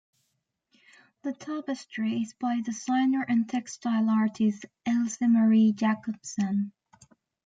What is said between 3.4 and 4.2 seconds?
textile